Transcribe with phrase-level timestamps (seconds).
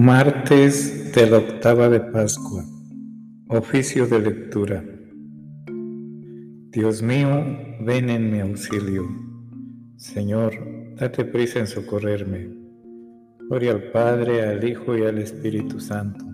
[0.00, 2.64] Martes de la octava de Pascua.
[3.48, 4.84] Oficio de lectura.
[6.70, 7.44] Dios mío,
[7.80, 9.08] ven en mi auxilio.
[9.96, 10.54] Señor,
[10.94, 12.48] date prisa en socorrerme.
[13.48, 16.24] Gloria al Padre, al Hijo y al Espíritu Santo,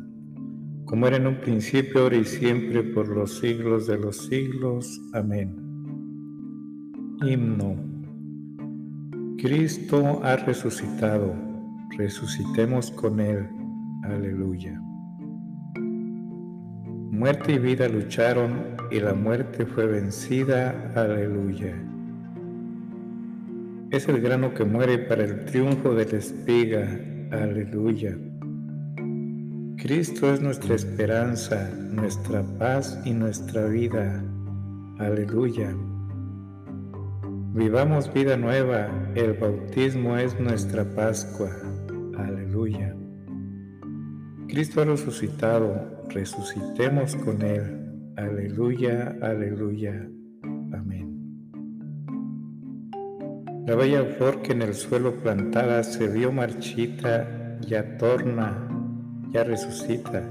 [0.84, 5.00] como era en un principio, ahora y siempre, por los siglos de los siglos.
[5.14, 5.63] Amén.
[7.22, 7.76] Himno.
[9.38, 11.54] Cristo ha resucitado
[11.96, 13.48] resucitemos con Él.
[14.04, 14.80] Aleluya.
[17.10, 20.92] Muerte y vida lucharon y la muerte fue vencida.
[20.94, 21.74] Aleluya.
[23.90, 27.00] Es el grano que muere para el triunfo de la espiga.
[27.30, 28.16] Aleluya.
[29.76, 34.24] Cristo es nuestra esperanza, nuestra paz y nuestra vida.
[34.98, 35.74] Aleluya.
[37.54, 41.52] Vivamos vida nueva, el bautismo es nuestra Pascua.
[42.18, 42.96] Aleluya.
[44.48, 48.12] Cristo ha resucitado, resucitemos con Él.
[48.16, 50.04] Aleluya, aleluya.
[50.72, 51.14] Amén.
[53.68, 58.68] La bella flor que en el suelo plantada se vio marchita, ya torna,
[59.30, 60.28] ya resucita,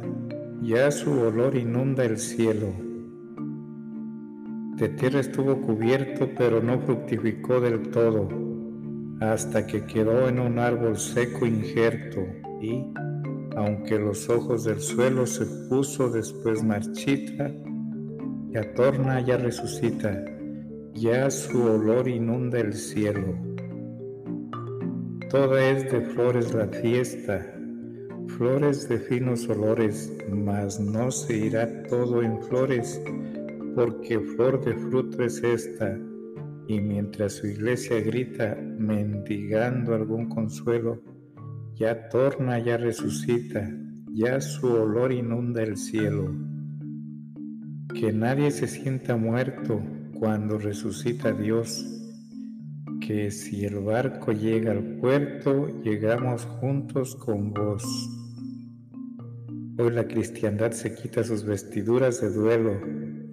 [0.61, 2.92] ya su olor inunda el cielo.
[4.77, 8.27] De tierra estuvo cubierto, pero no fructificó del todo
[9.19, 12.25] hasta que quedó en un árbol seco injerto
[12.61, 12.83] y,
[13.55, 17.51] aunque los ojos del suelo se puso después marchita,
[18.49, 20.23] ya torna, ya resucita,
[20.93, 23.35] ya su olor inunda el cielo.
[25.29, 27.45] Toda es de flores la fiesta,
[28.37, 33.01] flores de finos olores, mas no se irá todo en flores,
[33.75, 35.99] porque flor de fruto es esta
[36.67, 41.01] y mientras su iglesia grita mendigando algún consuelo,
[41.75, 43.69] ya torna, ya resucita,
[44.13, 46.31] ya su olor inunda el cielo.
[47.93, 49.81] Que nadie se sienta muerto
[50.19, 51.85] cuando resucita Dios,
[53.01, 57.83] que si el barco llega al puerto, llegamos juntos con vos.
[59.77, 62.79] Hoy la cristiandad se quita sus vestiduras de duelo,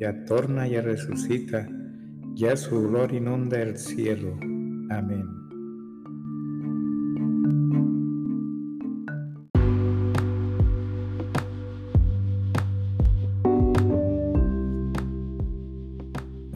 [0.00, 1.69] ya torna, ya resucita,
[2.34, 4.34] ya su olor inunda el cielo.
[4.88, 5.27] Amén.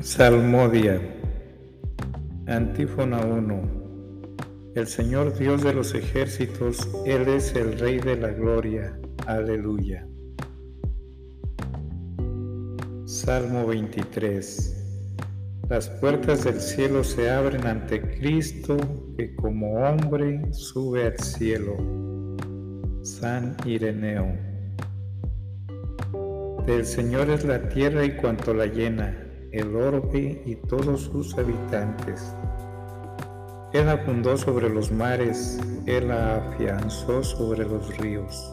[0.00, 0.99] Salmodia.
[2.47, 4.72] Antífona 1.
[4.75, 8.99] El Señor Dios de los ejércitos, Él es el Rey de la gloria.
[9.27, 10.06] Aleluya.
[13.24, 14.84] Salmo 23.
[15.70, 18.76] Las puertas del cielo se abren ante Cristo
[19.16, 21.74] que como hombre sube al cielo.
[23.02, 24.26] San Ireneo.
[26.66, 29.16] Del Señor es la tierra y cuanto la llena,
[29.52, 32.22] el orbe y todos sus habitantes.
[33.72, 38.52] Él la fundó sobre los mares, Él la afianzó sobre los ríos.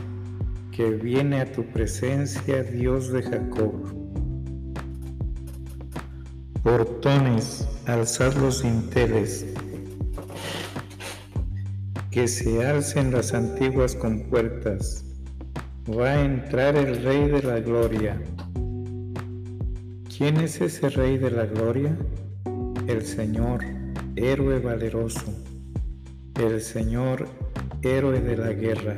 [0.71, 3.73] que viene a tu presencia, Dios de Jacob.
[6.63, 9.45] Portones, alzad los dinteles,
[12.09, 15.03] que se alcen las antiguas compuertas.
[15.89, 18.21] Va a entrar el Rey de la Gloria.
[20.15, 21.97] ¿Quién es ese Rey de la Gloria?
[22.87, 23.61] El Señor,
[24.15, 25.25] héroe valeroso,
[26.39, 27.27] el Señor,
[27.81, 28.97] héroe de la guerra.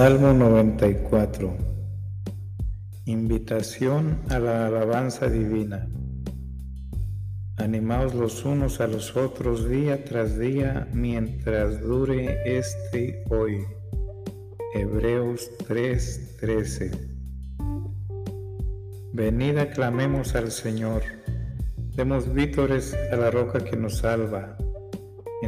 [0.00, 1.56] Salmo 94
[3.06, 5.88] Invitación a la alabanza divina.
[7.56, 13.64] Animaos los unos a los otros día tras día mientras dure este hoy.
[14.72, 16.92] Hebreos 3:13
[19.12, 21.02] Venid aclamemos al Señor,
[21.96, 24.56] demos vítores a la roca que nos salva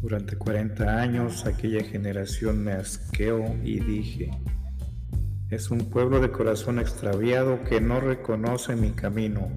[0.00, 4.30] Durante 40 años aquella generación me asqueó y dije,
[5.50, 9.50] es un pueblo de corazón extraviado que no reconoce mi camino.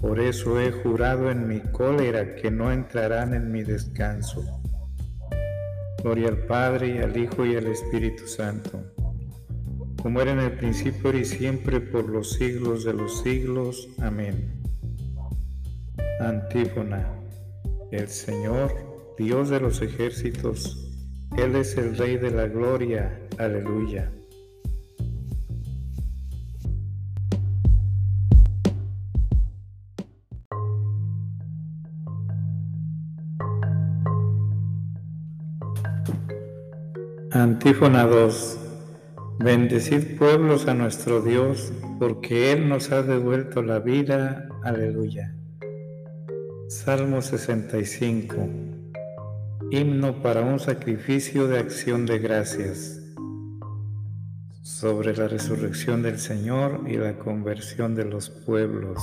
[0.00, 4.60] Por eso he jurado en mi cólera que no entrarán en mi descanso.
[6.02, 8.82] Gloria al Padre y al Hijo y al Espíritu Santo,
[10.00, 13.88] como era en el principio y siempre por los siglos de los siglos.
[13.98, 14.62] Amén.
[16.20, 17.16] Antífona.
[17.90, 18.89] El Señor
[19.20, 20.78] Dios de los ejércitos,
[21.36, 23.20] Él es el Rey de la gloria.
[23.36, 24.10] Aleluya.
[37.30, 38.58] Antífona 2.
[39.38, 44.48] Bendecid pueblos a nuestro Dios, porque Él nos ha devuelto la vida.
[44.64, 45.34] Aleluya.
[46.68, 48.69] Salmo 65.
[49.72, 53.00] Himno para un sacrificio de acción de gracias
[54.62, 58.98] sobre la resurrección del Señor y la conversión de los pueblos.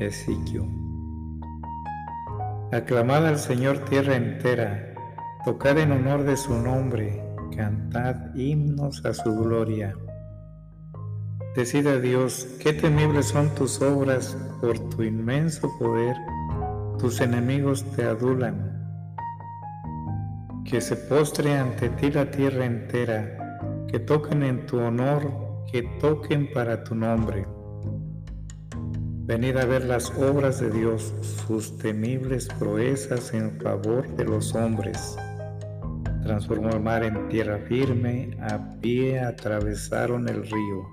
[0.00, 0.68] Ezequiel.
[2.72, 4.92] Aclamad al Señor tierra entera,
[5.44, 7.22] tocad en honor de su nombre,
[7.56, 9.94] cantad himnos a su gloria.
[11.54, 16.16] Decid a Dios, qué temibles son tus obras por tu inmenso poder,
[16.98, 18.75] tus enemigos te adulan
[20.68, 23.58] que se postre ante ti la tierra entera,
[23.88, 25.22] que toquen en tu honor,
[25.70, 27.46] que toquen para tu nombre.
[29.26, 31.14] Venid a ver las obras de Dios,
[31.46, 35.16] sus temibles proezas en favor de los hombres.
[36.22, 40.90] Transformó el mar en tierra firme, a pie atravesaron el río.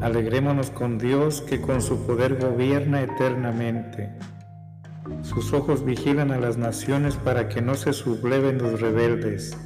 [0.00, 4.10] Alegrémonos con Dios que con su poder gobierna eternamente.
[5.22, 9.56] Sus ojos vigilan a las naciones para que no se subleven los rebeldes.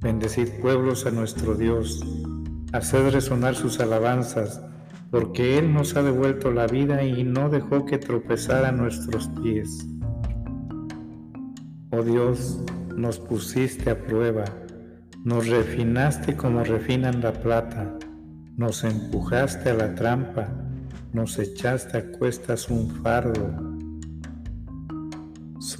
[0.00, 2.04] Bendecid pueblos a nuestro Dios,
[2.72, 4.62] haced resonar sus alabanzas,
[5.10, 9.86] porque Él nos ha devuelto la vida y no dejó que tropezaran nuestros pies.
[11.90, 12.62] Oh Dios,
[12.96, 14.44] nos pusiste a prueba,
[15.24, 17.98] nos refinaste como refinan la plata,
[18.56, 20.48] nos empujaste a la trampa,
[21.12, 23.69] nos echaste a cuestas un fardo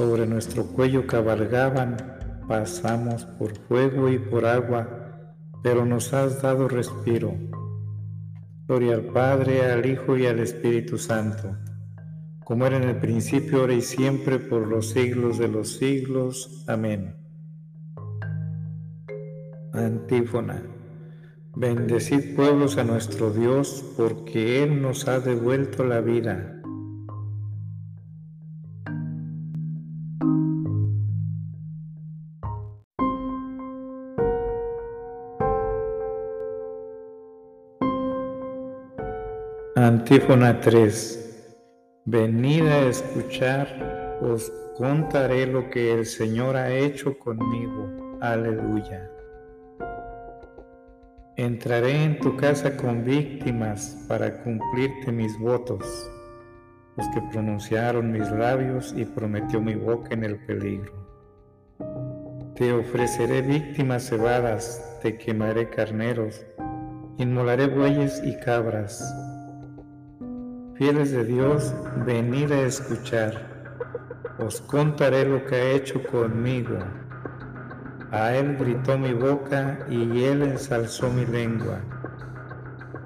[0.01, 1.95] sobre nuestro cuello cabalgaban,
[2.49, 4.89] pasamos por fuego y por agua,
[5.63, 7.35] pero nos has dado respiro.
[8.67, 11.55] Gloria al Padre, al Hijo y al Espíritu Santo,
[12.47, 16.65] como era en el principio, ahora y siempre, por los siglos de los siglos.
[16.67, 17.15] Amén.
[19.75, 20.63] Antífona.
[21.55, 26.60] Bendecid pueblos a nuestro Dios, porque Él nos ha devuelto la vida.
[39.83, 42.05] Antífona 3.
[42.05, 43.67] Venid a escuchar,
[44.21, 48.19] os contaré lo que el Señor ha hecho conmigo.
[48.21, 49.11] Aleluya.
[51.39, 55.83] Entraré en tu casa con víctimas para cumplirte mis votos,
[56.99, 60.93] los que pronunciaron mis labios y prometió mi boca en el peligro.
[62.55, 66.45] Te ofreceré víctimas cebadas, te quemaré carneros
[67.23, 69.15] inmolaré bueyes y cabras.
[70.81, 71.75] Fieles de Dios,
[72.07, 73.35] venid a escuchar.
[74.39, 76.79] Os contaré lo que ha hecho conmigo.
[78.11, 81.81] A él gritó mi boca y él ensalzó mi lengua.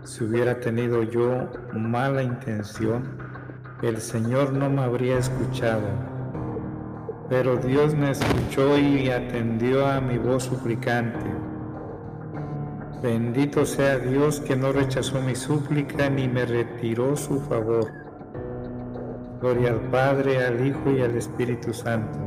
[0.04, 3.18] Si hubiera tenido yo mala intención,
[3.82, 5.88] el Señor no me habría escuchado.
[7.28, 11.33] Pero Dios me escuchó y atendió a mi voz suplicante.
[13.04, 17.86] Bendito sea Dios que no rechazó mi súplica ni me retiró su favor.
[19.42, 22.18] Gloria al Padre, al Hijo y al Espíritu Santo,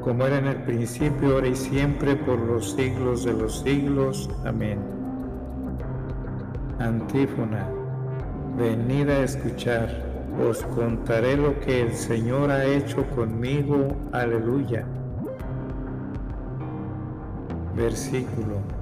[0.00, 4.28] como era en el principio, ahora y siempre, por los siglos de los siglos.
[4.44, 4.80] Amén.
[6.80, 7.68] Antífona,
[8.58, 10.02] venid a escuchar,
[10.44, 13.96] os contaré lo que el Señor ha hecho conmigo.
[14.10, 14.84] Aleluya.
[17.76, 18.79] Versículo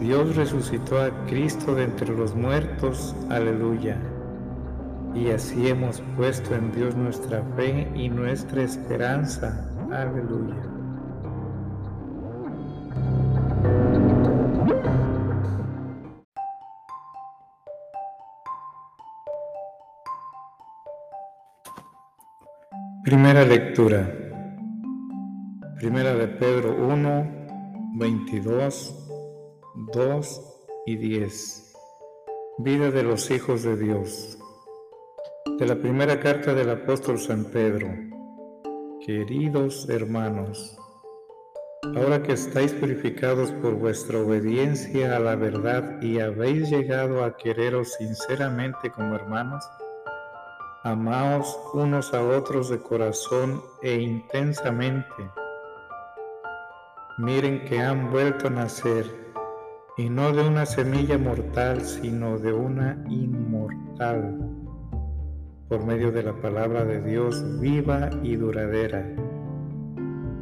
[0.00, 3.96] Dios resucitó a Cristo de entre los muertos, aleluya.
[5.14, 10.56] Y así hemos puesto en Dios nuestra fe y nuestra esperanza, aleluya.
[23.04, 24.12] Primera lectura.
[25.76, 29.03] Primera de Pedro 1, 22
[29.76, 30.40] 2
[30.86, 31.74] y 10.
[32.58, 34.38] Vida de los hijos de Dios.
[35.58, 37.88] De la primera carta del apóstol San Pedro.
[39.04, 40.78] Queridos hermanos,
[41.96, 47.94] ahora que estáis purificados por vuestra obediencia a la verdad y habéis llegado a quereros
[47.94, 49.68] sinceramente como hermanos,
[50.84, 55.30] amaos unos a otros de corazón e intensamente.
[57.18, 59.23] Miren que han vuelto a nacer
[59.96, 64.40] y no de una semilla mortal, sino de una inmortal,
[65.68, 69.06] por medio de la palabra de Dios viva y duradera.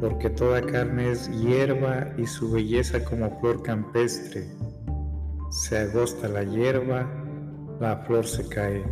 [0.01, 4.47] Porque toda carne es hierba y su belleza como flor campestre.
[5.51, 7.07] Se agosta la hierba,
[7.79, 8.83] la flor se cae,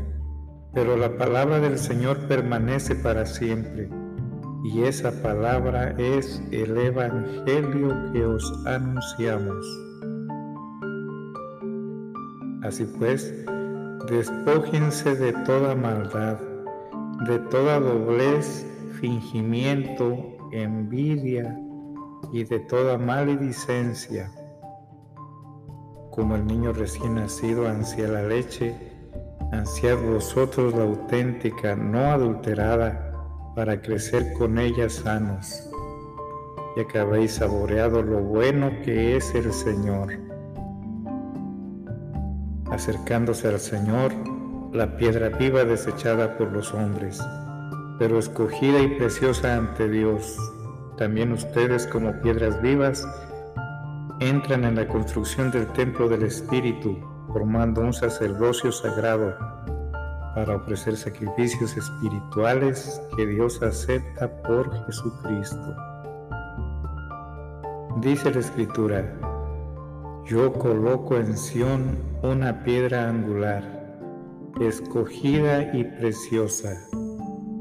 [0.76, 3.90] pero la palabra del Señor permanece para siempre.
[4.64, 9.91] Y esa palabra es el Evangelio que os anunciamos.
[12.64, 13.34] Así pues,
[14.08, 16.40] despójense de toda maldad,
[17.28, 18.68] de toda doblez,
[19.00, 20.16] fingimiento,
[20.52, 21.58] envidia
[22.32, 24.32] y de toda maledicencia.
[26.12, 28.76] Como el niño recién nacido ansía la leche,
[29.52, 33.08] ansiad vosotros la auténtica, no adulterada,
[33.56, 35.70] para crecer con ella sanos,
[36.78, 40.31] ya que habéis saboreado lo bueno que es el Señor
[42.72, 44.14] acercándose al Señor,
[44.74, 47.22] la piedra viva desechada por los hombres,
[48.00, 50.38] pero escogida y preciosa ante Dios.
[50.98, 53.06] También ustedes como piedras vivas
[54.22, 56.98] entran en la construcción del templo del Espíritu,
[57.34, 59.36] formando un sacerdocio sagrado
[60.36, 65.76] para ofrecer sacrificios espirituales que Dios acepta por Jesucristo.
[67.98, 69.31] Dice la Escritura,
[70.26, 73.64] yo coloco en Sión una piedra angular,
[74.60, 76.74] escogida y preciosa.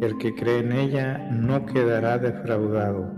[0.00, 3.12] El que cree en ella no quedará defraudado.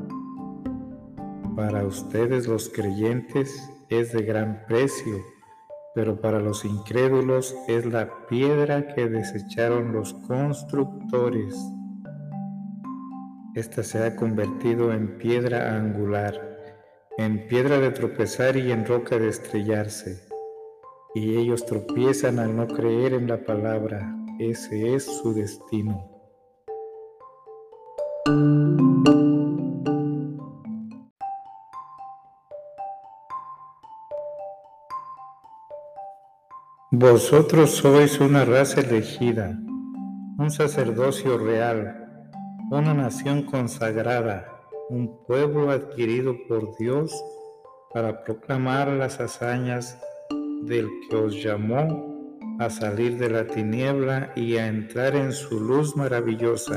[1.56, 5.18] Para ustedes los creyentes es de gran precio,
[5.94, 11.56] pero para los incrédulos es la piedra que desecharon los constructores.
[13.54, 16.51] Esta se ha convertido en piedra angular
[17.18, 20.26] en piedra de tropezar y en roca de estrellarse.
[21.14, 24.16] Y ellos tropiezan al no creer en la palabra.
[24.38, 26.08] Ese es su destino.
[36.90, 39.58] Vosotros sois una raza elegida,
[40.38, 42.28] un sacerdocio real,
[42.70, 44.51] una nación consagrada
[44.92, 47.10] un pueblo adquirido por Dios
[47.94, 49.98] para proclamar las hazañas
[50.64, 55.96] del que os llamó a salir de la tiniebla y a entrar en su luz
[55.96, 56.76] maravillosa.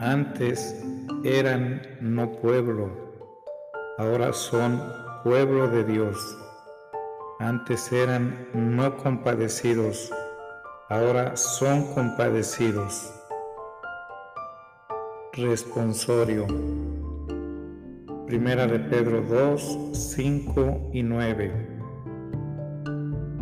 [0.00, 0.84] Antes
[1.22, 2.90] eran no pueblo,
[3.98, 4.82] ahora son
[5.22, 6.18] pueblo de Dios.
[7.38, 10.10] Antes eran no compadecidos,
[10.88, 13.21] ahora son compadecidos.
[15.34, 16.46] Responsorio.
[18.26, 21.50] Primera de Pedro 2, 5 y 9.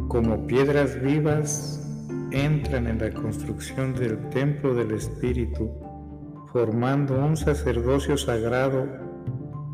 [0.06, 1.84] Como piedras vivas
[2.30, 5.68] entran en la construcción del templo del Espíritu,
[6.52, 8.86] formando un sacerdocio sagrado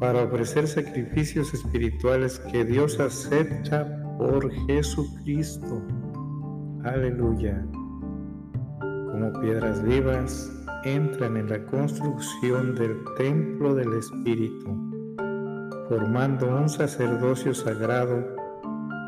[0.01, 5.83] para ofrecer sacrificios espirituales que Dios acepta por Jesucristo.
[6.83, 7.63] Aleluya.
[8.81, 10.56] Como piedras vivas
[10.87, 14.71] entran en la construcción del templo del Espíritu,
[15.89, 18.25] formando un sacerdocio sagrado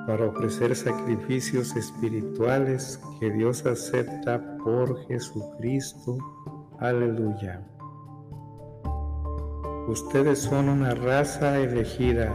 [0.08, 6.18] para ofrecer sacrificios espirituales que Dios acepta por Jesucristo.
[6.80, 7.62] Aleluya.
[9.86, 12.34] Ustedes son una raza elegida,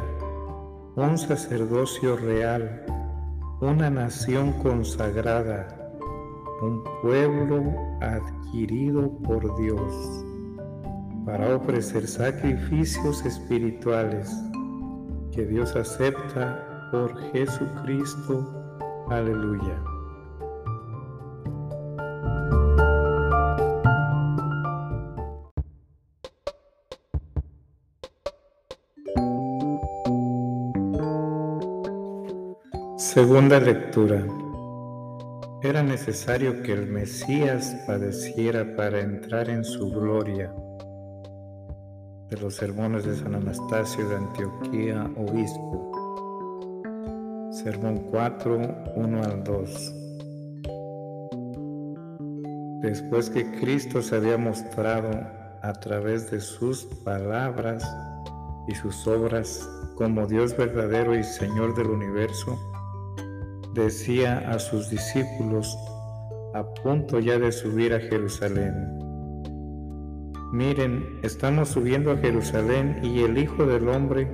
[0.95, 2.85] un sacerdocio real,
[3.59, 5.82] una nación consagrada,
[6.63, 10.25] un pueblo adquirido por Dios,
[11.25, 14.31] para ofrecer sacrificios espirituales
[15.31, 18.49] que Dios acepta por Jesucristo.
[19.09, 19.81] Aleluya.
[32.97, 34.25] Segunda lectura.
[35.63, 40.53] Era necesario que el Mesías padeciera para entrar en su gloria.
[42.29, 45.89] De los sermones de San Anastasio de Antioquía, obispo.
[47.53, 49.93] Sermón 4, 1 al 2.
[52.81, 55.11] Después que Cristo se había mostrado
[55.61, 57.89] a través de sus palabras
[58.67, 59.65] y sus obras
[59.95, 62.59] como Dios verdadero y Señor del universo,
[63.73, 65.77] decía a sus discípulos
[66.53, 68.99] a punto ya de subir a Jerusalén.
[70.51, 74.29] Miren, estamos subiendo a Jerusalén y el Hijo del Hombre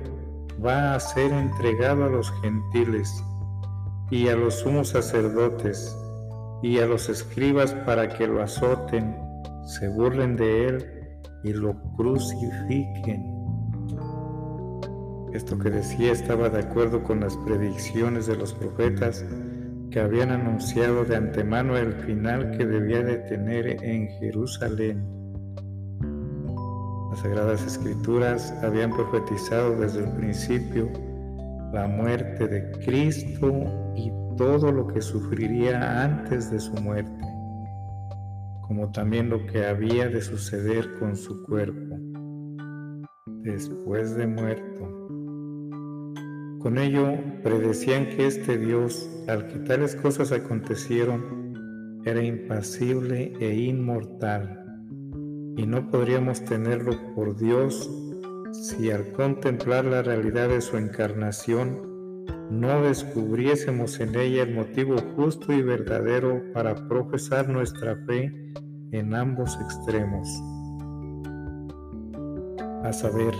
[0.64, 3.10] va a ser entregado a los gentiles
[4.10, 5.96] y a los sumos sacerdotes
[6.62, 9.16] y a los escribas para que lo azoten,
[9.64, 10.86] se burlen de él
[11.42, 13.39] y lo crucifiquen.
[15.32, 19.24] Esto que decía estaba de acuerdo con las predicciones de los profetas
[19.90, 25.04] que habían anunciado de antemano el final que debía de tener en Jerusalén.
[27.10, 30.90] Las Sagradas Escrituras habían profetizado desde el principio
[31.72, 37.24] la muerte de Cristo y todo lo que sufriría antes de su muerte,
[38.62, 41.96] como también lo que había de suceder con su cuerpo
[43.42, 44.99] después de muerto.
[46.60, 54.60] Con ello predecían que este Dios, al que tales cosas acontecieron, era impasible e inmortal
[55.56, 57.90] y no podríamos tenerlo por Dios
[58.52, 61.90] si al contemplar la realidad de su encarnación
[62.50, 68.32] no descubriésemos en ella el motivo justo y verdadero para profesar nuestra fe
[68.92, 70.28] en ambos extremos.
[72.82, 73.34] A saber,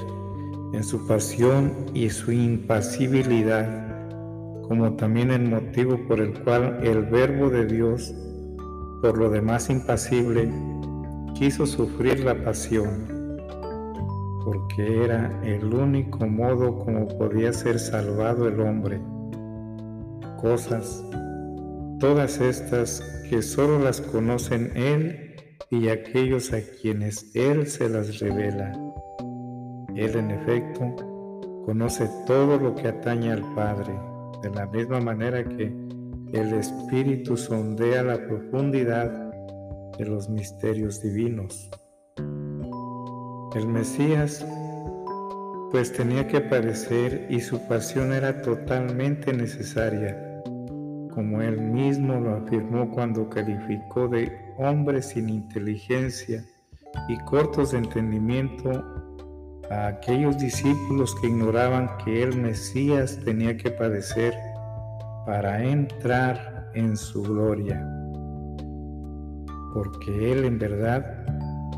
[0.73, 3.67] en su pasión y su impasibilidad,
[4.63, 8.15] como también el motivo por el cual el Verbo de Dios,
[9.03, 10.51] por lo demás impasible,
[11.35, 13.39] quiso sufrir la pasión,
[14.45, 19.01] porque era el único modo como podía ser salvado el hombre.
[20.41, 21.05] Cosas,
[21.99, 25.37] todas estas que solo las conocen Él
[25.71, 28.90] y aquellos a quienes Él se las revela.
[29.97, 30.95] Él en efecto
[31.65, 33.93] conoce todo lo que atañe al Padre,
[34.43, 35.73] de la misma manera que
[36.33, 39.31] el Espíritu sondea la profundidad
[39.99, 41.71] de los misterios divinos.
[43.55, 44.47] El Mesías
[45.71, 50.43] pues tenía que padecer y su pasión era totalmente necesaria,
[51.13, 56.45] como él mismo lo afirmó cuando calificó de hombre sin inteligencia
[57.09, 58.71] y cortos de entendimiento
[59.71, 64.35] a aquellos discípulos que ignoraban que el Mesías tenía que padecer
[65.27, 67.87] para entrar en su gloria
[69.73, 71.25] porque Él en verdad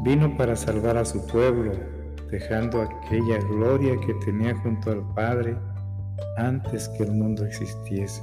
[0.02, 1.72] vino para salvar a su pueblo,
[2.30, 5.56] dejando aquella gloria que tenía junto al Padre
[6.36, 8.22] antes que el mundo existiese.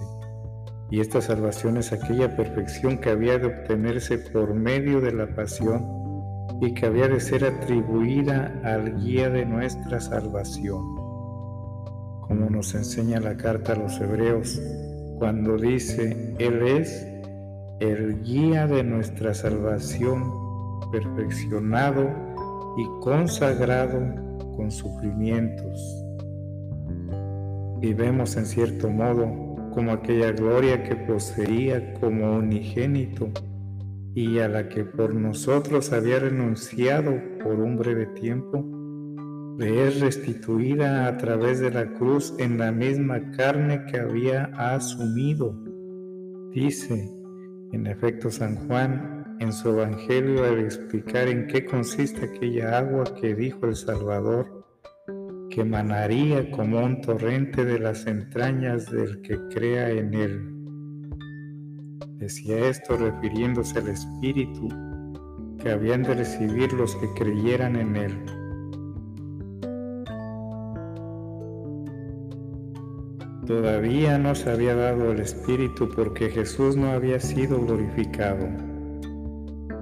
[0.91, 5.85] Y esta salvación es aquella perfección que había de obtenerse por medio de la pasión
[6.61, 10.95] y que había de ser atribuida al guía de nuestra salvación.
[12.21, 14.61] Como nos enseña la carta a los hebreos,
[15.17, 17.07] cuando dice, Él es
[17.79, 20.31] el guía de nuestra salvación,
[20.91, 22.09] perfeccionado
[22.77, 23.99] y consagrado
[24.55, 26.05] con sufrimientos.
[27.81, 33.29] Y vemos en cierto modo como aquella gloria que poseía como unigénito
[34.15, 38.65] y a la que por nosotros había renunciado por un breve tiempo,
[39.57, 45.53] le es restituida a través de la cruz en la misma carne que había asumido.
[46.51, 47.11] Dice,
[47.73, 53.35] en efecto, San Juan en su Evangelio al explicar en qué consiste aquella agua que
[53.35, 54.65] dijo el Salvador,
[55.49, 60.58] que emanaría como un torrente de las entrañas del que crea en él.
[62.07, 64.69] Decía esto refiriéndose al Espíritu
[65.61, 68.25] que habían de recibir los que creyeran en él.
[73.45, 78.47] Todavía no se había dado el Espíritu porque Jesús no había sido glorificado.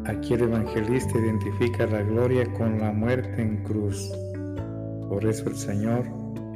[0.05, 4.09] Aquí el evangelista identifica la gloria con la muerte en cruz.
[5.09, 6.05] Por eso el Señor,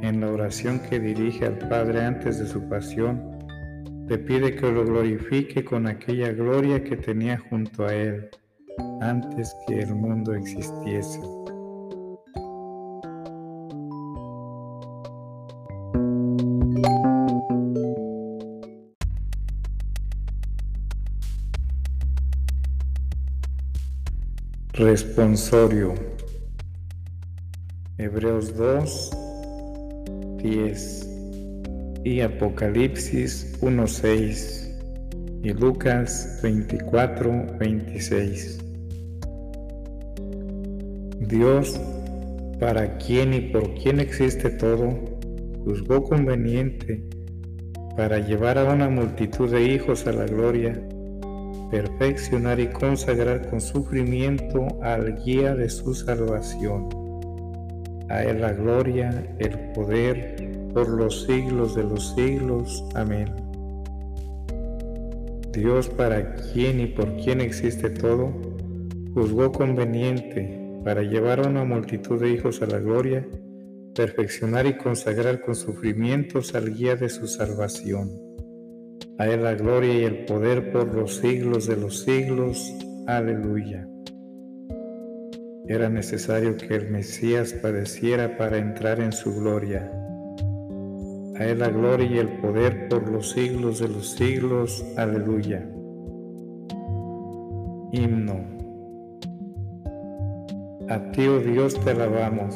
[0.00, 3.31] en la oración que dirige al Padre antes de su pasión,
[4.12, 8.28] le pide que lo glorifique con aquella gloria que tenía junto a Él
[9.00, 11.18] antes que el mundo existiese.
[24.74, 25.94] Responsorio.
[27.96, 29.10] Hebreos 2,
[30.36, 31.11] 10
[32.04, 34.78] y Apocalipsis 1, 6
[35.42, 38.58] y Lucas 24, 26.
[41.20, 41.80] Dios,
[42.58, 44.90] para quien y por quien existe todo,
[45.64, 47.04] juzgó conveniente
[47.96, 50.80] para llevar a una multitud de hijos a la gloria
[51.72, 56.90] perfeccionar y consagrar con sufrimiento al guía de su salvación.
[58.10, 62.84] A Él la gloria, el poder, por los siglos de los siglos.
[62.94, 63.34] Amén.
[65.52, 68.32] Dios para quien y por quien existe todo,
[69.14, 73.26] juzgó conveniente para llevar a una multitud de hijos a la gloria,
[73.94, 78.32] perfeccionar y consagrar con sufrimientos al guía de su salvación
[79.18, 82.74] a Él la gloria y el poder por los siglos de los siglos.
[83.06, 83.86] Aleluya.
[85.68, 89.90] Era necesario que el Mesías padeciera para entrar en su gloria.
[91.38, 94.84] A Él la gloria y el poder por los siglos de los siglos.
[94.96, 95.66] Aleluya.
[97.92, 98.52] Himno.
[100.88, 102.54] A ti, oh Dios, te alabamos.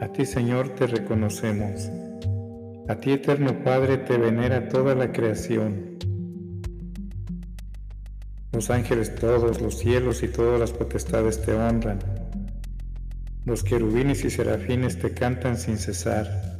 [0.00, 1.90] A ti, Señor, te reconocemos.
[2.88, 5.98] A ti, eterno Padre, te venera toda la creación.
[8.52, 11.98] Los ángeles todos, los cielos y todas las potestades te honran.
[13.44, 16.59] Los querubines y serafines te cantan sin cesar.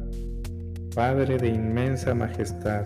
[0.95, 2.85] Padre de inmensa majestad,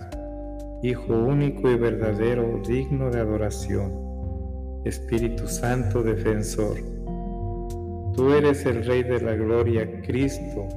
[0.82, 3.92] Hijo único y verdadero, digno de adoración,
[4.84, 6.76] Espíritu Santo defensor.
[8.14, 10.68] Tú eres el Rey de la Gloria, Cristo,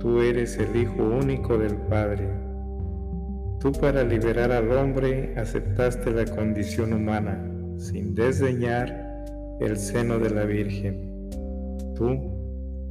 [0.00, 2.28] tú eres el Hijo único del Padre
[3.62, 7.40] Tú para liberar al hombre aceptaste la condición humana,
[7.78, 9.24] sin desdeñar
[9.60, 11.30] el seno de la Virgen.
[11.94, 12.31] Tú,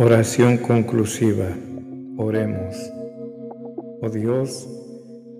[0.00, 1.48] Oración conclusiva.
[2.18, 2.76] Oremos.
[4.00, 4.68] Oh Dios,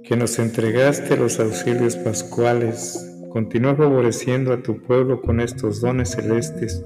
[0.03, 2.99] que nos entregaste los auxilios pascuales,
[3.31, 6.85] continúa favoreciendo a tu pueblo con estos dones celestes,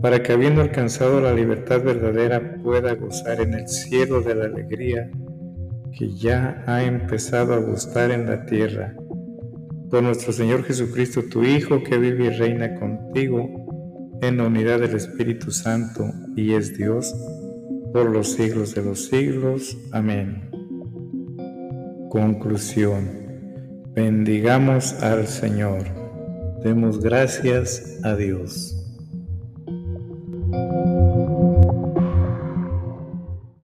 [0.00, 5.10] para que habiendo alcanzado la libertad verdadera pueda gozar en el cielo de la alegría
[5.98, 8.94] que ya ha empezado a gustar en la tierra.
[9.90, 13.61] Por nuestro Señor Jesucristo, tu Hijo, que vive y reina contigo
[14.22, 17.14] en la unidad del Espíritu Santo y es Dios
[17.92, 19.76] por los siglos de los siglos.
[19.90, 20.48] Amén.
[22.08, 23.10] Conclusión.
[23.94, 25.84] Bendigamos al Señor.
[26.62, 28.81] Demos gracias a Dios.